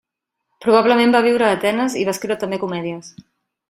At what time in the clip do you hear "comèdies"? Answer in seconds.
2.67-3.17